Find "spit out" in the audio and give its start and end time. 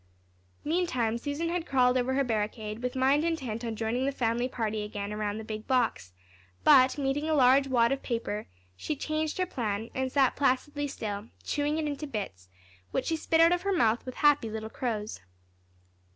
13.15-13.51